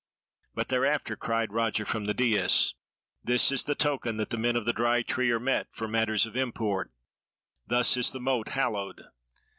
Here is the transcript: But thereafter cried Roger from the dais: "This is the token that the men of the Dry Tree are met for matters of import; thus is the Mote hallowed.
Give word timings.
But 0.55 0.69
thereafter 0.69 1.15
cried 1.15 1.53
Roger 1.53 1.85
from 1.85 2.05
the 2.05 2.13
dais: 2.15 2.73
"This 3.23 3.51
is 3.51 3.65
the 3.65 3.75
token 3.75 4.17
that 4.17 4.31
the 4.31 4.37
men 4.39 4.55
of 4.55 4.65
the 4.65 4.73
Dry 4.73 5.03
Tree 5.03 5.29
are 5.29 5.39
met 5.39 5.67
for 5.71 5.87
matters 5.87 6.25
of 6.25 6.35
import; 6.35 6.91
thus 7.67 7.95
is 7.95 8.09
the 8.09 8.19
Mote 8.19 8.49
hallowed. 8.49 9.03